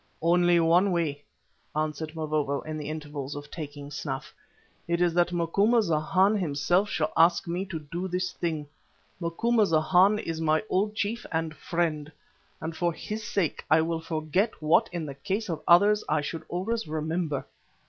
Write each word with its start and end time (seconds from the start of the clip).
"Only 0.23 0.59
one 0.59 0.91
way," 0.91 1.21
answered 1.75 2.15
Mavovo 2.15 2.61
in 2.61 2.75
the 2.79 2.89
intervals 2.89 3.35
of 3.35 3.51
taking 3.51 3.91
snuff. 3.91 4.33
"It 4.87 4.99
is 4.99 5.13
that 5.13 5.31
Macumazana 5.31 6.39
himself 6.39 6.89
shall 6.89 7.13
ask 7.15 7.47
me 7.47 7.65
to 7.67 7.77
do 7.77 8.07
this 8.07 8.31
thing, 8.31 8.65
Macumazana 9.19 10.19
is 10.23 10.41
my 10.41 10.63
old 10.71 10.95
chief 10.95 11.23
and 11.31 11.55
friend, 11.55 12.11
and 12.59 12.75
for 12.75 12.93
his 12.93 13.23
sake 13.27 13.63
I 13.69 13.81
will 13.83 14.01
forget 14.01 14.59
what 14.59 14.89
in 14.91 15.05
the 15.05 15.13
case 15.13 15.49
of 15.49 15.61
others 15.67 16.03
I 16.09 16.21
should 16.21 16.45
always 16.49 16.87
remember. 16.87 17.45